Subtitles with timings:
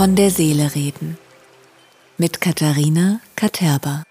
[0.00, 1.18] Von der Seele reden
[2.16, 4.02] mit Katharina Katerba.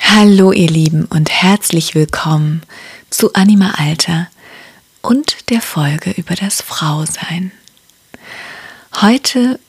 [0.00, 2.62] Hallo ihr Lieben und herzlich willkommen
[3.10, 4.28] zu Anima Alter
[5.02, 7.52] und der Folge über das Frausein.
[9.00, 9.60] Heute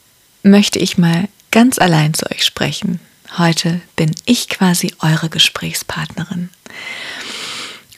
[0.42, 3.00] möchte ich mal ganz allein zu euch sprechen.
[3.38, 6.50] Heute bin ich quasi eure Gesprächspartnerin.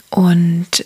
[0.09, 0.86] Und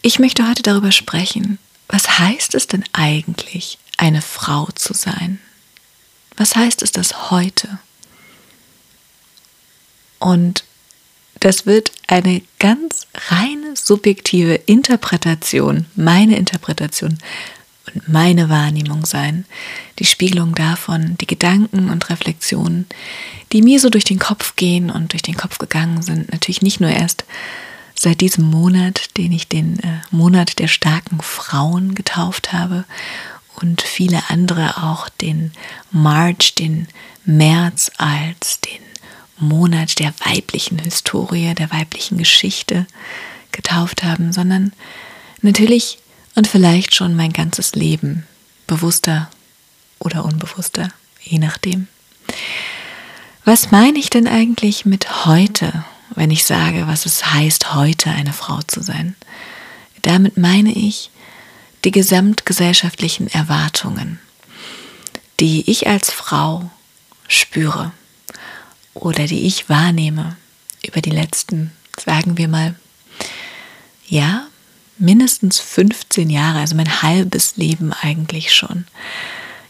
[0.00, 5.38] ich möchte heute darüber sprechen, was heißt es denn eigentlich, eine Frau zu sein?
[6.36, 7.78] Was heißt es das heute?
[10.18, 10.64] Und
[11.38, 17.16] das wird eine ganz reine subjektive Interpretation, meine Interpretation
[17.94, 19.44] und meine Wahrnehmung sein,
[20.00, 22.86] die Spiegelung davon, die Gedanken und Reflexionen,
[23.52, 26.80] die mir so durch den Kopf gehen und durch den Kopf gegangen sind, natürlich nicht
[26.80, 27.24] nur erst
[27.94, 32.84] seit diesem Monat, den ich den äh, Monat der starken Frauen getauft habe
[33.56, 35.52] und viele andere auch den
[35.90, 36.88] March, den
[37.24, 38.80] März als den
[39.38, 42.86] Monat der weiblichen Historie, der weiblichen Geschichte
[43.50, 44.72] getauft haben, sondern
[45.42, 45.98] natürlich
[46.34, 48.26] und vielleicht schon mein ganzes Leben,
[48.66, 49.30] bewusster
[49.98, 50.88] oder unbewusster,
[51.20, 51.88] je nachdem.
[53.44, 58.32] Was meine ich denn eigentlich mit heute, wenn ich sage, was es heißt, heute eine
[58.32, 59.16] Frau zu sein?
[60.02, 61.10] Damit meine ich
[61.84, 64.20] die gesamtgesellschaftlichen Erwartungen,
[65.40, 66.70] die ich als Frau
[67.28, 67.92] spüre
[68.94, 70.36] oder die ich wahrnehme
[70.86, 72.74] über die letzten, sagen wir mal,
[74.06, 74.46] ja,
[74.98, 78.86] mindestens 15 Jahre, also mein halbes Leben eigentlich schon.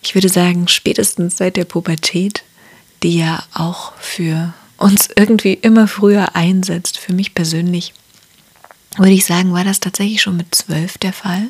[0.02, 2.42] Ich würde sagen, spätestens seit der Pubertät,
[3.02, 7.94] die ja auch für uns irgendwie immer früher einsetzt, für mich persönlich,
[8.96, 11.48] würde ich sagen, war das tatsächlich schon mit zwölf der Fall.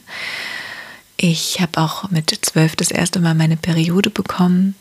[1.25, 4.75] Ich habe auch mit zwölf das erste Mal meine Periode bekommen.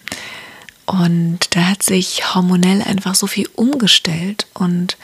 [0.88, 4.97] Und da hat sich hormonell einfach so viel umgestellt und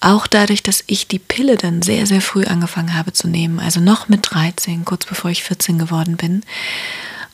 [0.00, 3.80] auch dadurch, dass ich die Pille dann sehr, sehr früh angefangen habe zu nehmen, also
[3.80, 6.42] noch mit 13, kurz bevor ich 14 geworden bin,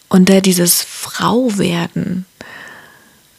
[0.08, 2.26] und da dieses Frauwerden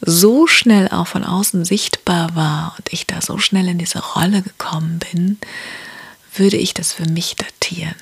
[0.01, 4.41] so schnell auch von außen sichtbar war und ich da so schnell in diese Rolle
[4.41, 5.37] gekommen bin,
[6.35, 7.95] würde ich das für mich datieren.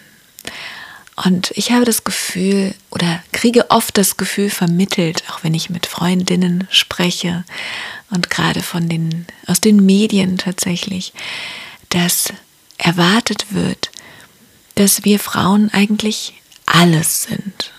[1.23, 5.85] Und ich habe das Gefühl oder kriege oft das Gefühl vermittelt, auch wenn ich mit
[5.85, 7.43] Freundinnen spreche
[8.09, 11.13] und gerade von den, aus den Medien tatsächlich,
[11.89, 12.33] dass
[12.77, 13.91] erwartet wird,
[14.75, 16.33] dass wir Frauen eigentlich
[16.65, 17.71] alles sind.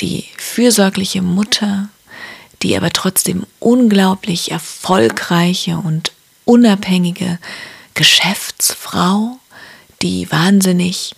[0.00, 1.88] Die fürsorgliche Mutter,
[2.62, 6.12] die aber trotzdem unglaublich erfolgreiche und
[6.46, 7.38] unabhängige
[7.94, 9.38] Geschäftsfrau,
[10.00, 11.14] die wahnsinnig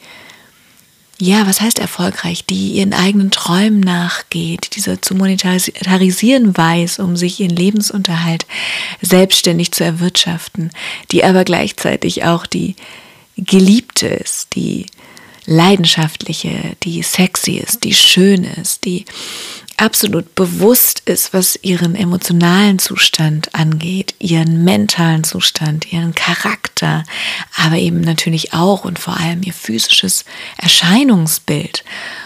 [1.21, 7.41] ja, was heißt erfolgreich, die ihren eigenen Träumen nachgeht, diese zu monetarisieren weiß, um sich
[7.41, 8.47] ihren Lebensunterhalt
[9.03, 10.71] selbstständig zu erwirtschaften,
[11.11, 12.77] die aber gleichzeitig auch die
[13.37, 14.87] Geliebte ist, die
[15.45, 19.05] leidenschaftliche, die sexy ist, die schön ist, die
[19.78, 27.05] absolut bewusst ist, was ihren emotionalen Zustand angeht, ihren mentalen Zustand, ihren Charakter,
[27.56, 30.25] aber eben natürlich auch und vor allem ihr physisches
[30.59, 31.84] Erscheinungsbild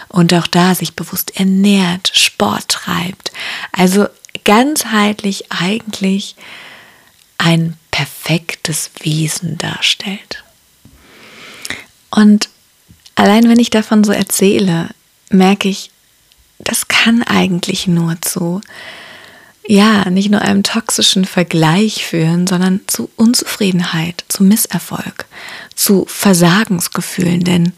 [0.09, 3.31] und auch da sich bewusst ernährt, Sport treibt.
[3.71, 4.07] Also
[4.43, 6.35] ganzheitlich eigentlich
[7.37, 10.43] ein perfektes Wesen darstellt.
[12.09, 12.49] Und
[13.15, 14.89] allein wenn ich davon so erzähle,
[15.29, 15.91] merke ich,
[16.63, 18.61] das kann eigentlich nur zu,
[19.65, 25.25] ja, nicht nur einem toxischen Vergleich führen, sondern zu Unzufriedenheit, zu Misserfolg,
[25.75, 27.41] zu Versagensgefühlen.
[27.43, 27.73] Denn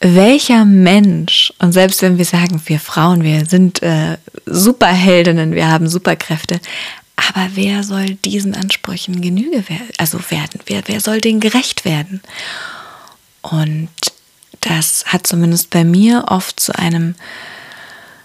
[0.00, 4.16] welcher Mensch, und selbst wenn wir sagen, wir Frauen, wir sind äh,
[4.46, 6.60] Superheldinnen, wir haben Superkräfte,
[7.16, 10.60] aber wer soll diesen Ansprüchen Genüge werden, also werden?
[10.66, 12.22] Wer, wer soll denen gerecht werden?
[13.42, 13.90] Und
[14.60, 17.14] das hat zumindest bei mir oft zu einem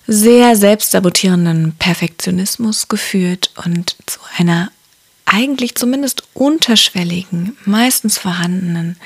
[0.08, 4.72] sehr selbstsabotierenden Perfektionismus geführt und zu einer
[5.26, 8.98] eigentlich zumindest unterschwelligen, meistens vorhandenen,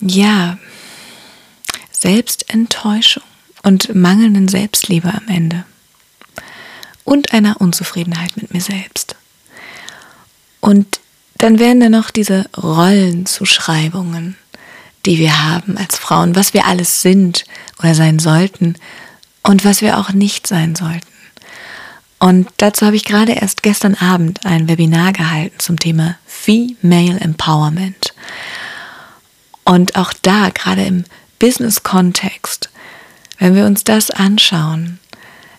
[0.00, 0.58] ja,
[1.90, 3.22] Selbstenttäuschung
[3.62, 5.64] und mangelnden Selbstliebe am Ende.
[7.04, 9.16] Und einer Unzufriedenheit mit mir selbst.
[10.60, 11.00] Und
[11.38, 14.36] dann werden da noch diese Rollenzuschreibungen,
[15.06, 17.44] die wir haben als Frauen, was wir alles sind
[17.78, 18.76] oder sein sollten
[19.42, 21.06] und was wir auch nicht sein sollten.
[22.18, 28.14] Und dazu habe ich gerade erst gestern Abend ein Webinar gehalten zum Thema Female Empowerment.
[29.64, 31.04] Und auch da, gerade im
[31.40, 32.70] Business-Kontext,
[33.38, 35.00] wenn wir uns das anschauen,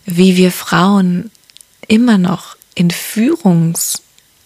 [0.06, 1.32] wie wir Frauen
[1.88, 2.92] immer noch in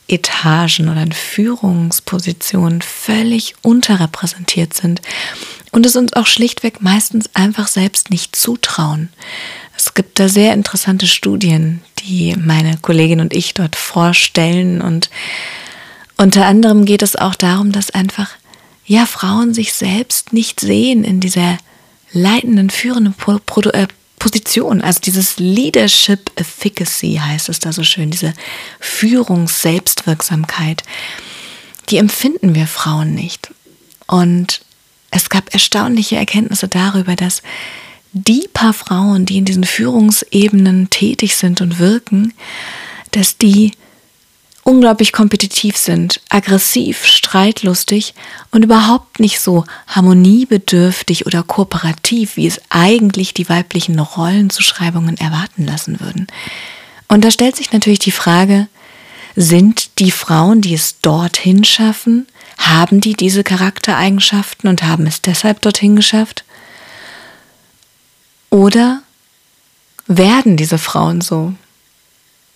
[0.08, 5.02] Führungsetagen oder in Führungspositionen völlig unterrepräsentiert sind
[5.72, 9.10] und es uns auch schlichtweg meistens einfach selbst nicht zutrauen.
[9.76, 15.10] Es gibt da sehr interessante Studien, die meine Kollegin und ich dort vorstellen und
[16.18, 18.30] unter anderem geht es auch darum, dass einfach
[18.86, 21.58] ja Frauen sich selbst nicht sehen in dieser
[22.12, 23.14] leitenden, führenden
[23.74, 23.88] äh,
[24.20, 28.34] Position, also dieses Leadership Efficacy heißt es da so schön, diese
[28.80, 30.82] Führungs-Selbstwirksamkeit,
[31.90, 33.54] die empfinden wir Frauen nicht.
[34.08, 34.62] Und
[35.12, 37.44] es gab erstaunliche Erkenntnisse darüber, dass
[38.14, 42.34] die paar Frauen, die in diesen Führungsebenen tätig sind und wirken,
[43.12, 43.72] dass die
[44.68, 48.14] unglaublich kompetitiv sind, aggressiv, streitlustig
[48.52, 56.02] und überhaupt nicht so harmoniebedürftig oder kooperativ, wie es eigentlich die weiblichen Rollenzuschreibungen erwarten lassen
[56.02, 56.28] würden.
[57.08, 58.68] Und da stellt sich natürlich die Frage,
[59.38, 62.28] sind die Frauen, die es dorthin schaffen,
[62.58, 66.44] haben die diese Charaktereigenschaften und haben es deshalb dorthin geschafft?
[68.50, 69.02] Oder
[70.08, 71.54] werden diese Frauen so?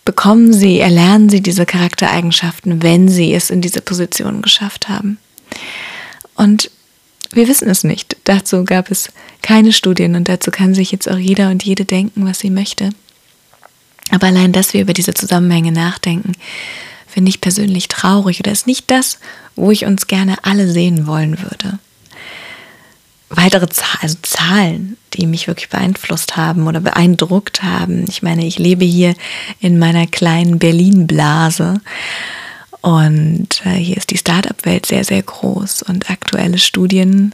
[0.05, 5.17] Bekommen sie, erlernen sie diese Charaktereigenschaften, wenn sie es in diese Position geschafft haben.
[6.35, 6.71] Und
[7.31, 8.17] wir wissen es nicht.
[8.23, 9.11] Dazu gab es
[9.41, 12.89] keine Studien und dazu kann sich jetzt auch jeder und jede denken, was sie möchte.
[14.09, 16.33] Aber allein, dass wir über diese Zusammenhänge nachdenken,
[17.07, 19.19] finde ich persönlich traurig oder ist nicht das,
[19.55, 21.79] wo ich uns gerne alle sehen wollen würde
[23.31, 28.05] weitere Zahl, also Zahlen, die mich wirklich beeinflusst haben oder beeindruckt haben.
[28.07, 29.15] Ich meine, ich lebe hier
[29.59, 31.81] in meiner kleinen Berlin-Blase
[32.81, 37.33] und äh, hier ist die Startup-Welt sehr, sehr groß und aktuelle Studien,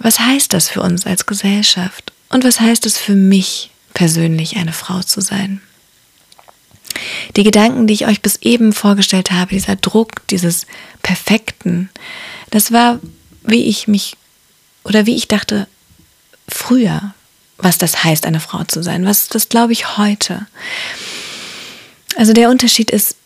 [0.00, 2.12] was heißt das für uns als Gesellschaft?
[2.30, 5.60] Und was heißt es für mich persönlich, eine Frau zu sein?
[7.36, 10.66] Die Gedanken, die ich euch bis eben vorgestellt habe, dieser Druck, dieses
[11.04, 11.90] Perfekten,
[12.50, 12.98] das war
[13.46, 14.16] wie ich mich
[14.84, 15.66] oder wie ich dachte
[16.48, 17.14] früher,
[17.58, 19.06] was das heißt, eine Frau zu sein.
[19.06, 20.46] Was das glaube ich heute.
[22.16, 23.16] Also der Unterschied ist,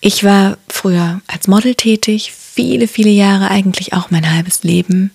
[0.00, 5.10] ich war früher als Model tätig, viele, viele Jahre, eigentlich auch mein halbes Leben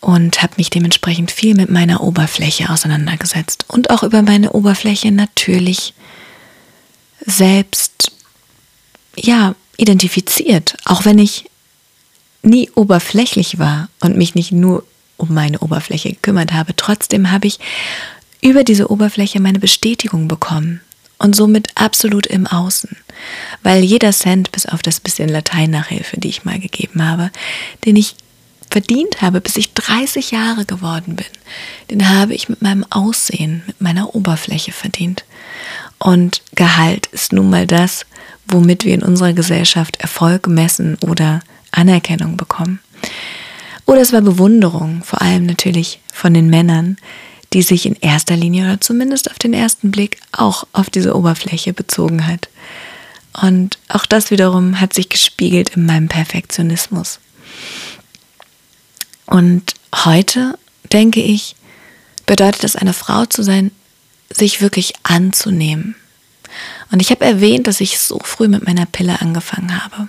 [0.00, 5.94] und habe mich dementsprechend viel mit meiner Oberfläche auseinandergesetzt und auch über meine Oberfläche natürlich
[7.24, 8.12] selbst
[9.16, 11.49] ja identifiziert, auch wenn ich
[12.42, 14.84] nie oberflächlich war und mich nicht nur
[15.16, 17.58] um meine Oberfläche gekümmert habe, trotzdem habe ich
[18.40, 20.80] über diese Oberfläche meine Bestätigung bekommen
[21.18, 22.96] und somit absolut im Außen,
[23.62, 27.30] weil jeder Cent bis auf das bisschen Latein-Nachhilfe, die ich mal gegeben habe,
[27.84, 28.14] den ich
[28.70, 31.26] verdient habe, bis ich 30 Jahre geworden bin,
[31.90, 35.24] den habe ich mit meinem Aussehen, mit meiner Oberfläche verdient.
[35.98, 38.06] Und Gehalt ist nun mal das,
[38.46, 41.40] womit wir in unserer Gesellschaft Erfolg messen oder
[41.72, 42.80] Anerkennung bekommen.
[43.86, 46.96] Oder es war Bewunderung, vor allem natürlich von den Männern,
[47.52, 51.72] die sich in erster Linie oder zumindest auf den ersten Blick auch auf diese Oberfläche
[51.72, 52.48] bezogen hat.
[53.42, 57.18] Und auch das wiederum hat sich gespiegelt in meinem Perfektionismus.
[59.26, 59.74] Und
[60.04, 60.58] heute,
[60.92, 61.56] denke ich,
[62.26, 63.70] bedeutet es, eine Frau zu sein,
[64.28, 65.96] sich wirklich anzunehmen.
[66.90, 70.08] Und ich habe erwähnt, dass ich so früh mit meiner Pille angefangen habe.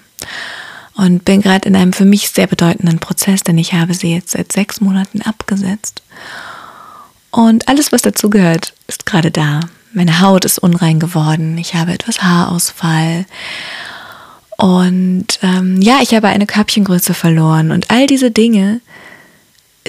[1.02, 4.34] Und bin gerade in einem für mich sehr bedeutenden Prozess, denn ich habe sie jetzt
[4.34, 6.04] seit sechs Monaten abgesetzt.
[7.32, 9.62] Und alles, was dazugehört, ist gerade da.
[9.94, 11.58] Meine Haut ist unrein geworden.
[11.58, 13.26] Ich habe etwas Haarausfall.
[14.58, 17.72] Und ähm, ja, ich habe eine Körbchengröße verloren.
[17.72, 18.80] Und all diese Dinge,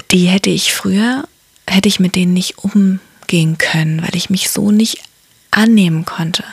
[0.09, 1.25] die hätte ich früher,
[1.67, 5.03] hätte ich mit denen nicht umgehen können, weil ich mich so nicht
[5.51, 6.43] annehmen konnte.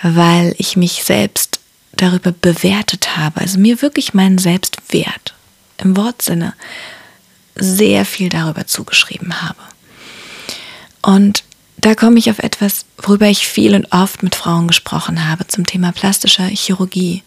[0.00, 1.59] Weil ich mich selbst
[2.00, 3.40] darüber bewertet habe.
[3.40, 5.34] Also mir wirklich meinen Selbstwert
[5.78, 6.54] im Wortsinne
[7.56, 9.58] sehr viel darüber zugeschrieben habe.
[11.02, 11.44] Und
[11.76, 15.66] da komme ich auf etwas, worüber ich viel und oft mit Frauen gesprochen habe, zum
[15.66, 17.22] Thema plastischer Chirurgie.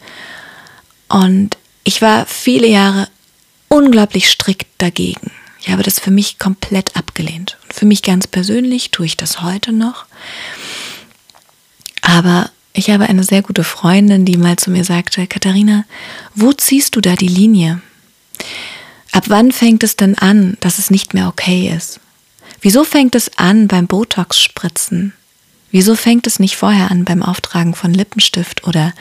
[1.08, 3.08] Und ich war viele Jahre
[3.68, 5.32] unglaublich strikt dagegen.
[5.60, 7.58] Ich habe das für mich komplett abgelehnt.
[7.64, 10.06] Und für mich ganz persönlich tue ich das heute noch.
[12.02, 15.86] Aber ich habe eine sehr gute Freundin, die mal zu mir sagte, Katharina,
[16.34, 17.82] wo ziehst du da die Linie?
[19.12, 22.00] Ab wann fängt es denn an, dass es nicht mehr okay ist?
[22.62, 25.14] Wieso fängt es an beim Botox-Spritzen?
[25.70, 28.94] Wieso fängt es nicht vorher an beim Auftragen von Lippenstift oder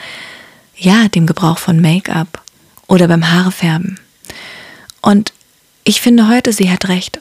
[0.77, 2.43] ja, dem Gebrauch von Make-up
[2.89, 3.99] oder beim Haarefärben?
[5.01, 5.33] Und
[5.85, 7.21] ich finde heute, sie hat recht.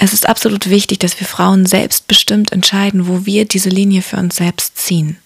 [0.00, 4.36] Es ist absolut wichtig, dass wir Frauen selbstbestimmt entscheiden, wo wir diese Linie für uns
[4.36, 5.16] selbst ziehen.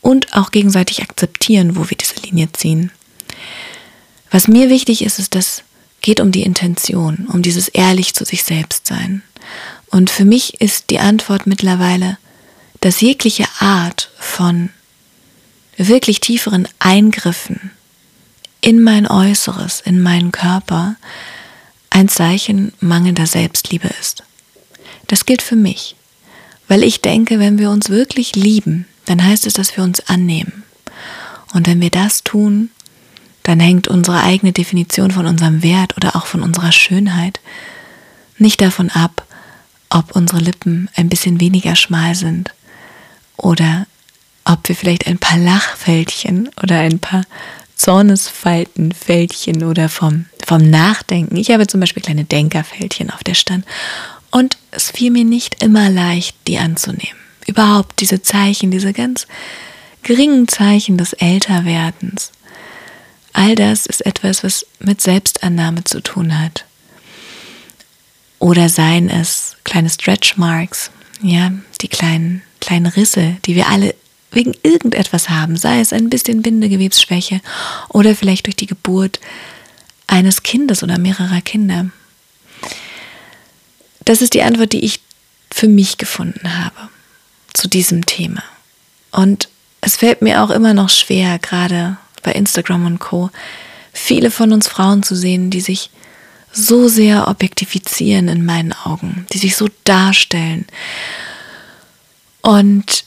[0.00, 2.90] Und auch gegenseitig akzeptieren, wo wir diese Linie ziehen.
[4.30, 5.62] Was mir wichtig ist, ist, dass
[6.00, 9.22] geht um die Intention, um dieses ehrlich zu sich selbst sein.
[9.90, 12.16] Und für mich ist die Antwort mittlerweile,
[12.80, 14.70] dass jegliche Art von
[15.76, 17.72] wirklich tieferen Eingriffen
[18.62, 20.96] in mein Äußeres, in meinen Körper,
[21.90, 24.22] ein Zeichen mangelnder Selbstliebe ist.
[25.06, 25.96] Das gilt für mich,
[26.68, 30.62] weil ich denke, wenn wir uns wirklich lieben, dann heißt es, dass wir uns annehmen.
[31.52, 32.70] Und wenn wir das tun,
[33.42, 37.40] dann hängt unsere eigene Definition von unserem Wert oder auch von unserer Schönheit
[38.38, 39.26] nicht davon ab,
[39.88, 42.50] ob unsere Lippen ein bisschen weniger schmal sind
[43.36, 43.86] oder
[44.44, 47.24] ob wir vielleicht ein paar Lachfältchen oder ein paar
[47.76, 51.36] Zornesfaltenfältchen oder vom, vom Nachdenken.
[51.36, 53.62] Ich habe zum Beispiel kleine Denkerfältchen auf der Stirn
[54.32, 57.18] und es fiel mir nicht immer leicht, die anzunehmen.
[57.46, 59.28] Überhaupt diese Zeichen, diese ganz
[60.02, 62.32] geringen Zeichen des Älterwerdens
[63.32, 66.64] All das ist etwas, was mit Selbstannahme zu tun hat.
[68.40, 70.90] Oder seien es kleine Stretch Marks,
[71.22, 73.94] ja, die kleinen, kleinen Risse, die wir alle
[74.32, 77.40] wegen irgendetwas haben, sei es ein bisschen Bindegewebsschwäche
[77.88, 79.20] oder vielleicht durch die Geburt
[80.10, 81.86] eines Kindes oder mehrerer Kinder.
[84.04, 85.00] Das ist die Antwort, die ich
[85.52, 86.88] für mich gefunden habe
[87.54, 88.42] zu diesem Thema.
[89.12, 89.48] Und
[89.80, 93.30] es fällt mir auch immer noch schwer, gerade bei Instagram und Co.
[93.92, 95.90] viele von uns Frauen zu sehen, die sich
[96.52, 100.66] so sehr objektifizieren in meinen Augen, die sich so darstellen.
[102.42, 103.04] Und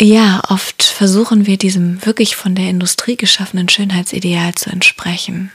[0.00, 5.52] ja, oft versuchen wir diesem wirklich von der Industrie geschaffenen Schönheitsideal zu entsprechen.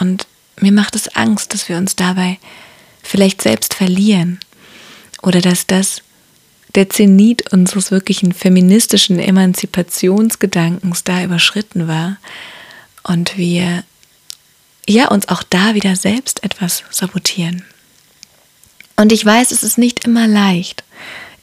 [0.00, 0.26] Und
[0.60, 2.38] mir macht es Angst, dass wir uns dabei
[3.02, 4.38] vielleicht selbst verlieren
[5.22, 6.02] oder dass das
[6.74, 12.18] der Zenit unseres wirklichen feministischen Emanzipationsgedankens da überschritten war
[13.02, 13.84] und wir
[14.86, 17.64] ja uns auch da wieder selbst etwas sabotieren.
[18.96, 20.84] Und ich weiß, es ist nicht immer leicht.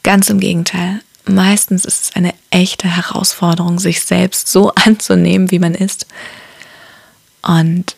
[0.02, 1.00] Ganz im Gegenteil.
[1.24, 6.06] Meistens ist es eine echte Herausforderung, sich selbst so anzunehmen, wie man ist.
[7.42, 7.96] Und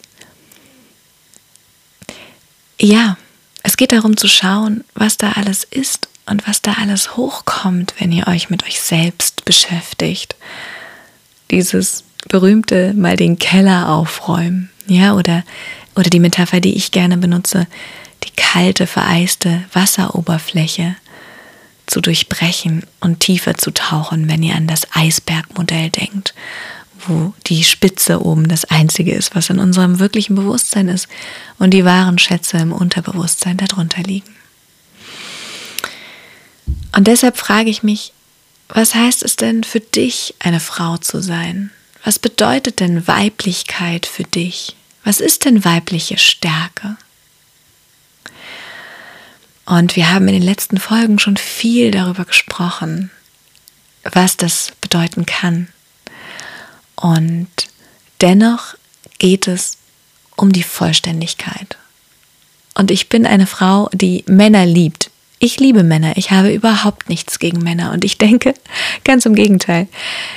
[2.80, 3.16] ja,
[3.62, 8.12] es geht darum zu schauen, was da alles ist und was da alles hochkommt, wenn
[8.12, 10.36] ihr euch mit euch selbst beschäftigt.
[11.50, 15.44] Dieses berühmte mal den Keller aufräumen, ja, oder,
[15.94, 17.66] oder die Metapher, die ich gerne benutze,
[18.24, 20.96] die kalte, vereiste Wasseroberfläche
[21.86, 26.34] zu durchbrechen und tiefer zu tauchen, wenn ihr an das Eisbergmodell denkt,
[27.08, 31.08] wo die Spitze oben das Einzige ist, was in unserem wirklichen Bewusstsein ist
[31.58, 34.34] und die wahren Schätze im Unterbewusstsein darunter liegen.
[36.94, 38.12] Und deshalb frage ich mich,
[38.68, 41.70] was heißt es denn für dich, eine Frau zu sein?
[42.04, 44.76] Was bedeutet denn Weiblichkeit für dich?
[45.04, 46.96] Was ist denn weibliche Stärke?
[49.64, 53.10] Und wir haben in den letzten Folgen schon viel darüber gesprochen,
[54.02, 55.68] was das bedeuten kann.
[57.00, 57.48] Und
[58.20, 58.74] dennoch
[59.18, 59.78] geht es
[60.36, 61.76] um die Vollständigkeit.
[62.74, 66.16] Und ich bin eine Frau, die Männer liebt, Ich liebe Männer.
[66.16, 67.92] Ich habe überhaupt nichts gegen Männer.
[67.92, 68.54] Und ich denke,
[69.04, 69.86] ganz im Gegenteil.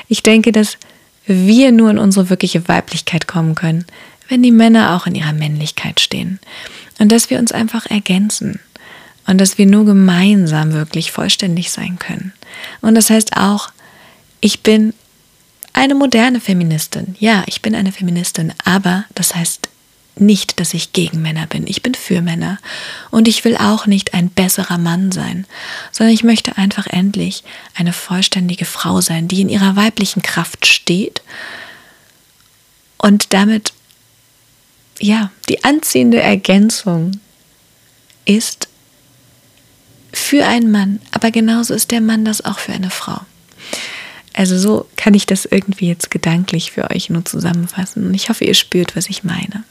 [0.07, 0.77] Ich denke, dass
[1.25, 3.85] wir nur in unsere wirkliche Weiblichkeit kommen können,
[4.29, 6.39] wenn die Männer auch in ihrer Männlichkeit stehen.
[6.99, 8.59] Und dass wir uns einfach ergänzen.
[9.25, 12.33] Und dass wir nur gemeinsam wirklich vollständig sein können.
[12.81, 13.69] Und das heißt auch,
[14.39, 14.93] ich bin
[15.73, 17.15] eine moderne Feministin.
[17.19, 19.69] Ja, ich bin eine Feministin, aber das heißt
[20.15, 21.65] nicht, dass ich gegen Männer bin.
[21.67, 22.59] Ich bin für Männer.
[23.09, 25.45] Und ich will auch nicht ein besserer Mann sein,
[25.91, 27.43] sondern ich möchte einfach endlich
[27.75, 31.21] eine vollständige Frau sein, die in ihrer weiblichen Kraft steht
[32.97, 33.73] und damit,
[34.99, 37.19] ja, die anziehende Ergänzung
[38.25, 38.67] ist
[40.13, 43.21] für einen Mann, aber genauso ist der Mann das auch für eine Frau.
[44.33, 48.45] Also so kann ich das irgendwie jetzt gedanklich für euch nur zusammenfassen und ich hoffe,
[48.45, 49.63] ihr spürt, was ich meine.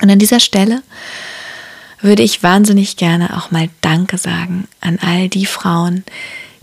[0.00, 0.82] Und an dieser Stelle
[2.00, 6.04] würde ich wahnsinnig gerne auch mal Danke sagen an all die Frauen,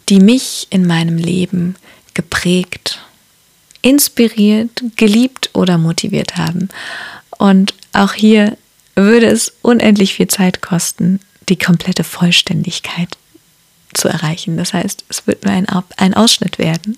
[0.09, 1.75] die mich in meinem Leben
[2.13, 3.00] geprägt,
[3.81, 6.69] inspiriert, geliebt oder motiviert haben.
[7.38, 8.57] Und auch hier
[8.95, 11.19] würde es unendlich viel Zeit kosten,
[11.50, 13.17] die komplette Vollständigkeit
[13.93, 14.57] zu erreichen.
[14.57, 15.67] Das heißt, es wird nur ein,
[15.98, 16.98] ein Ausschnitt werden.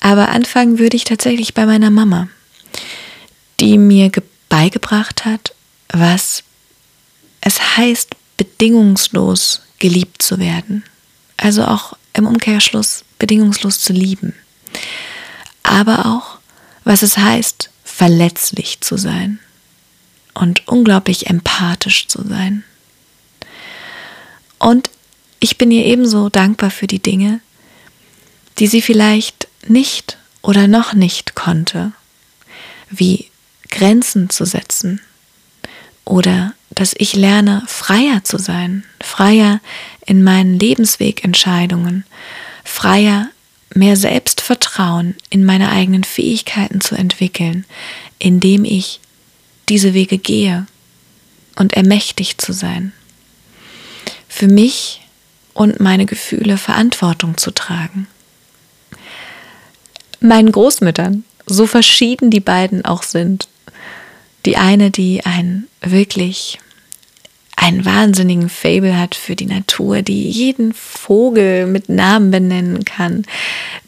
[0.00, 2.28] Aber anfangen würde ich tatsächlich bei meiner Mama,
[3.60, 4.10] die mir
[4.48, 5.54] beigebracht hat,
[5.88, 6.44] was
[7.40, 10.84] es heißt, bedingungslos geliebt zu werden.
[11.36, 14.34] Also auch im Umkehrschluss bedingungslos zu lieben.
[15.62, 16.38] Aber auch,
[16.84, 19.38] was es heißt, verletzlich zu sein
[20.34, 22.64] und unglaublich empathisch zu sein.
[24.58, 24.90] Und
[25.40, 27.40] ich bin ihr ebenso dankbar für die Dinge,
[28.58, 31.92] die sie vielleicht nicht oder noch nicht konnte,
[32.90, 33.26] wie
[33.70, 35.00] Grenzen zu setzen
[36.04, 39.60] oder dass ich lerne, freier zu sein, freier
[40.06, 42.04] in meinen Lebenswegentscheidungen,
[42.64, 43.28] freier
[43.74, 47.64] mehr Selbstvertrauen in meine eigenen Fähigkeiten zu entwickeln,
[48.18, 49.00] indem ich
[49.68, 50.66] diese Wege gehe
[51.56, 52.92] und ermächtigt zu sein.
[54.28, 55.00] Für mich
[55.58, 58.06] und meine Gefühle Verantwortung zu tragen.
[60.20, 63.48] Meinen Großmüttern, so verschieden die beiden auch sind,
[64.46, 66.60] die eine, die ein wirklich
[67.56, 73.24] einen wahnsinnigen Fable hat für die Natur, die jeden Vogel mit Namen benennen kann,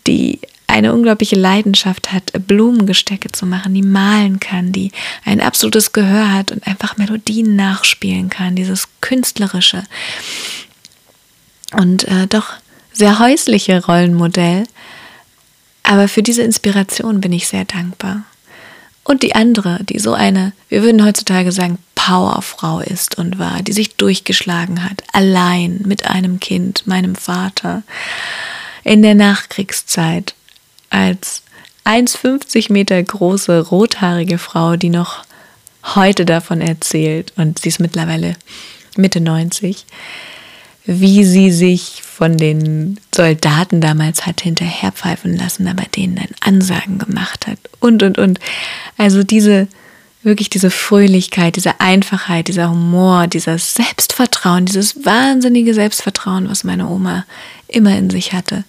[0.08, 4.90] die eine unglaubliche Leidenschaft hat, Blumengestecke zu machen, die malen kann, die
[5.24, 9.84] ein absolutes Gehör hat und einfach Melodien nachspielen kann, dieses künstlerische
[11.72, 12.52] und äh, doch
[12.92, 14.64] sehr häusliche Rollenmodell.
[15.82, 18.22] Aber für diese Inspiration bin ich sehr dankbar.
[19.04, 23.72] Und die andere, die so eine, wir würden heutzutage sagen, Powerfrau ist und war, die
[23.72, 27.82] sich durchgeschlagen hat, allein mit einem Kind, meinem Vater,
[28.84, 30.34] in der Nachkriegszeit,
[30.90, 31.42] als
[31.84, 35.24] 1,50 Meter große, rothaarige Frau, die noch
[35.94, 38.36] heute davon erzählt, und sie ist mittlerweile
[38.96, 39.86] Mitte 90,
[40.92, 47.46] wie sie sich von den Soldaten damals hat hinterherpfeifen lassen, aber denen dann Ansagen gemacht
[47.46, 48.40] hat und, und, und.
[48.98, 49.68] Also diese,
[50.24, 57.24] wirklich diese Fröhlichkeit, diese Einfachheit, dieser Humor, dieses Selbstvertrauen, dieses wahnsinnige Selbstvertrauen, was meine Oma
[57.68, 58.64] immer in sich hatte.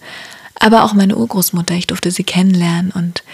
[0.60, 3.24] Aber auch meine Urgroßmutter, ich durfte sie kennenlernen und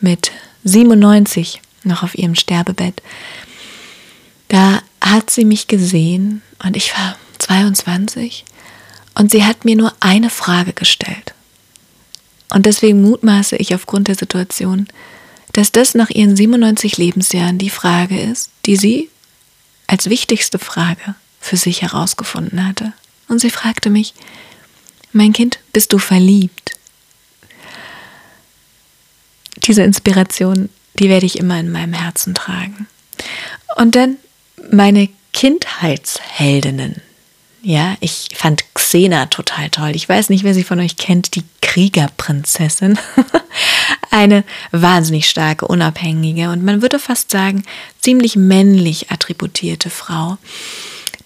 [0.00, 0.32] mit
[0.64, 3.02] 97 noch auf ihrem Sterbebett,
[4.48, 8.44] da hat sie mich gesehen und ich war 22
[9.14, 11.34] und sie hat mir nur eine Frage gestellt.
[12.52, 14.88] Und deswegen mutmaße ich aufgrund der Situation,
[15.52, 19.10] dass das nach ihren 97 Lebensjahren die Frage ist, die sie
[19.86, 22.92] als wichtigste Frage für sich herausgefunden hatte.
[23.28, 24.14] Und sie fragte mich,
[25.12, 26.72] mein Kind, bist du verliebt?
[29.64, 32.86] Diese Inspiration, die werde ich immer in meinem Herzen tragen.
[33.76, 34.16] Und dann
[34.70, 37.02] meine Kindheitsheldinnen,
[37.62, 39.92] ja, ich fand Xena total toll.
[39.94, 42.98] Ich weiß nicht, wer sie von euch kennt, die Kriegerprinzessin.
[44.10, 47.64] Eine wahnsinnig starke, unabhängige und man würde fast sagen,
[48.00, 50.38] ziemlich männlich attributierte Frau,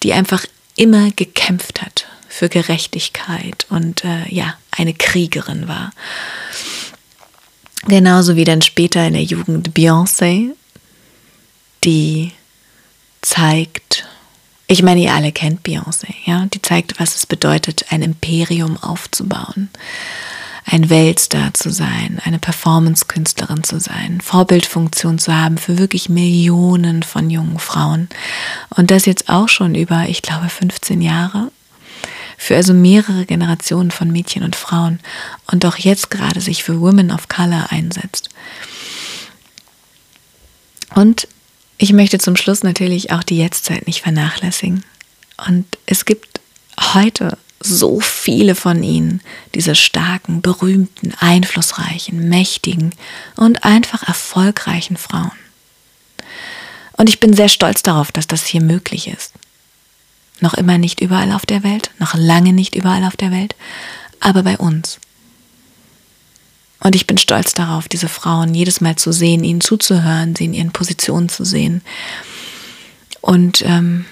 [0.03, 0.45] die einfach
[0.75, 5.91] immer gekämpft hat für Gerechtigkeit und äh, ja, eine Kriegerin war.
[7.87, 10.49] Genauso wie dann später in der Jugend Beyoncé,
[11.83, 12.31] die
[13.21, 14.05] zeigt,
[14.67, 16.47] ich meine, ihr alle kennt Beyoncé, ja?
[16.47, 19.69] Die zeigt, was es bedeutet, ein Imperium aufzubauen,
[20.65, 27.29] ein Weltstar zu sein, eine Performance-Künstlerin zu sein, Vorbildfunktion zu haben für wirklich Millionen von
[27.29, 28.09] jungen Frauen.
[28.71, 31.51] Und das jetzt auch schon über, ich glaube, 15 Jahre.
[32.37, 34.99] für also mehrere Generationen von Mädchen und Frauen
[35.51, 38.29] und auch jetzt gerade sich für Women of Color einsetzt.
[40.95, 41.29] Und
[41.77, 44.83] ich möchte zum Schluss natürlich auch die Jetztzeit nicht vernachlässigen.
[45.47, 46.39] Und es gibt
[46.93, 49.21] heute so viele von ihnen,
[49.53, 52.93] diese starken, berühmten, einflussreichen, mächtigen
[53.35, 55.31] und einfach erfolgreichen Frauen.
[56.97, 59.33] Und ich bin sehr stolz darauf, dass das hier möglich ist.
[60.39, 63.55] Noch immer nicht überall auf der Welt, noch lange nicht überall auf der Welt,
[64.19, 64.99] aber bei uns.
[66.79, 70.53] Und ich bin stolz darauf, diese Frauen jedes Mal zu sehen, ihnen zuzuhören, sie in
[70.53, 71.81] ihren Positionen zu sehen.
[73.21, 74.05] Und ähm,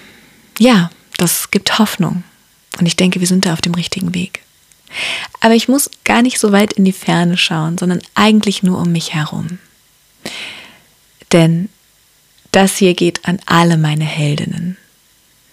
[0.58, 2.24] ja, das gibt Hoffnung.
[2.78, 4.42] Und ich denke, wir sind da auf dem richtigen Weg.
[5.40, 8.92] Aber ich muss gar nicht so weit in die Ferne schauen, sondern eigentlich nur um
[8.92, 9.58] mich herum.
[11.32, 11.68] Denn
[12.52, 14.76] das hier geht an alle meine Heldinnen.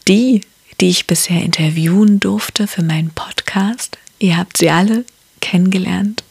[0.07, 0.41] Die,
[0.79, 3.97] die ich bisher interviewen durfte für meinen Podcast.
[4.19, 5.05] Ihr habt sie alle
[5.39, 6.23] kennengelernt.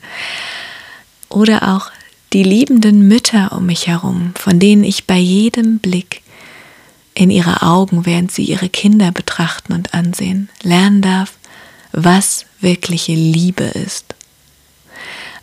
[1.31, 1.91] Oder auch
[2.33, 6.23] die liebenden Mütter um mich herum, von denen ich bei jedem Blick
[7.15, 11.33] in ihre Augen, während sie ihre Kinder betrachten und ansehen, lernen darf,
[11.93, 14.15] was wirkliche Liebe ist.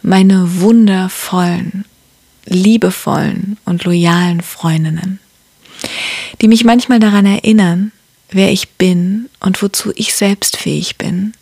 [0.01, 1.85] Meine wundervollen,
[2.45, 5.19] liebevollen und loyalen Freundinnen,
[6.41, 7.91] die mich manchmal daran erinnern,
[8.29, 11.33] wer ich bin und wozu ich selbst fähig bin,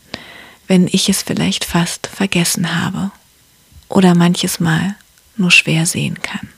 [0.67, 3.11] wenn ich es vielleicht fast vergessen habe
[3.89, 4.95] oder manches Mal
[5.37, 6.49] nur schwer sehen kann.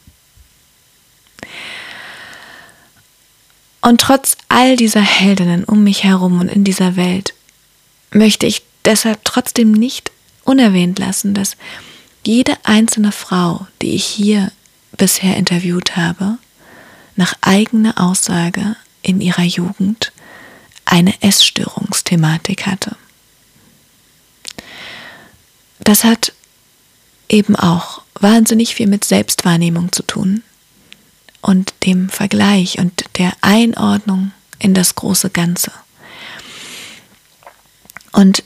[3.82, 7.34] Und trotz all dieser Heldinnen um mich herum und in dieser Welt
[8.12, 10.12] möchte ich deshalb trotzdem nicht
[10.44, 11.56] unerwähnt lassen, dass
[12.26, 14.52] jede einzelne Frau, die ich hier
[14.98, 16.38] bisher interviewt habe,
[17.16, 20.12] nach eigener Aussage in ihrer Jugend
[20.86, 22.96] eine Essstörungsthematik hatte.
[25.80, 26.34] Das hat
[27.30, 30.44] eben auch wahnsinnig viel mit Selbstwahrnehmung zu tun
[31.42, 35.72] und dem Vergleich und der Einordnung in das große Ganze.
[38.12, 38.44] Und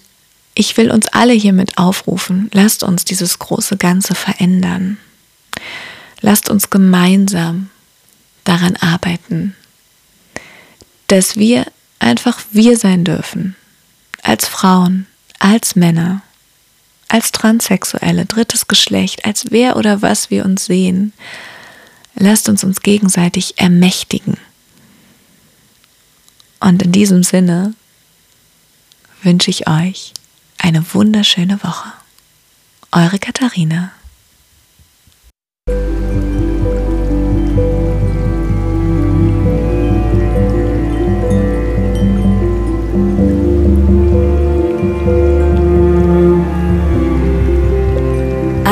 [0.54, 4.98] ich will uns alle hiermit aufrufen, lasst uns dieses große Ganze verändern.
[6.20, 7.70] Lasst uns gemeinsam
[8.44, 9.56] daran arbeiten,
[11.08, 11.66] dass wir
[12.00, 13.56] einfach wir sein dürfen,
[14.22, 15.08] als Frauen,
[15.40, 16.22] als Männer,
[17.12, 21.12] als Transsexuelle, drittes Geschlecht, als wer oder was wir uns sehen.
[22.16, 24.38] Lasst uns uns gegenseitig ermächtigen.
[26.62, 27.74] Und in diesem Sinne
[29.24, 30.14] wünsche ich euch
[30.58, 31.92] eine wunderschöne Woche.
[32.92, 33.92] Eure Katharina.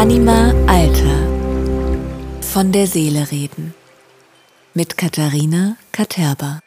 [0.09, 1.19] Anima Alter.
[2.41, 3.75] Von der Seele reden.
[4.73, 6.61] Mit Katharina Katerba.